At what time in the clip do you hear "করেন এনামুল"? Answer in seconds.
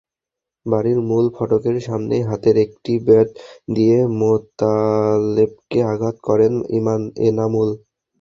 6.27-7.69